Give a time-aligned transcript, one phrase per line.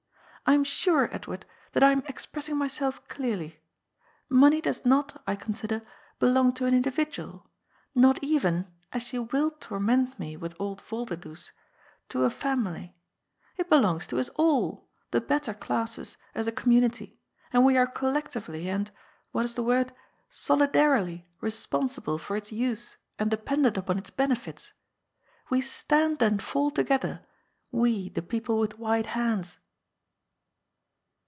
[0.47, 3.61] I am sure, Edward, that I am ex pressing myself clearly.
[4.27, 5.81] Money does not, I consider,
[6.19, 7.49] belong to an individual,
[7.95, 11.51] not even, as you will torment me with old Volderdoes,
[12.09, 12.93] to a family.
[13.55, 17.17] It belongs to us all, the better classes, as a community,
[17.53, 18.91] and we are collectively and—
[19.31, 19.93] what is the word?—
[20.47, 23.93] solidarily responsible for its use and depend 220 GOD'S POOL.
[23.93, 23.99] ent npon
[24.35, 24.73] its benefits.
[25.49, 27.25] We stand and fall together,
[27.71, 29.57] we, the people with white hands.